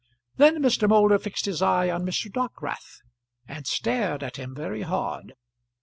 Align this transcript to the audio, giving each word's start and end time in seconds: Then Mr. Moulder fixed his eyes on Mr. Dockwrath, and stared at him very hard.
Then 0.37 0.63
Mr. 0.63 0.89
Moulder 0.89 1.19
fixed 1.19 1.45
his 1.45 1.61
eyes 1.61 1.91
on 1.91 2.03
Mr. 2.07 2.31
Dockwrath, 2.33 3.01
and 3.47 3.67
stared 3.67 4.23
at 4.23 4.37
him 4.37 4.55
very 4.55 4.81
hard. 4.81 5.35